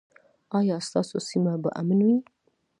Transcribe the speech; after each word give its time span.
ایا 0.57 0.75
ستاسو 0.87 1.17
سیمه 1.29 1.53
به 1.61 1.69
امن 1.79 1.99
وي؟ 2.05 2.15